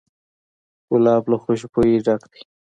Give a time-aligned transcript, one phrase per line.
[0.89, 2.41] ګلاب له خوشبویۍ ډک دی.